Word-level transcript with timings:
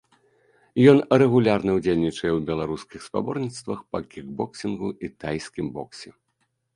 Ён 0.91 0.97
рэгулярна 1.21 1.75
ўдзельнічае 1.75 2.31
ў 2.31 2.39
беларускіх 2.49 2.99
спаборніцтвах 3.09 3.79
па 3.91 3.99
кікбоксінгу 4.15 4.89
і 5.09 5.11
тайскім 5.25 5.65
боксе. 5.77 6.09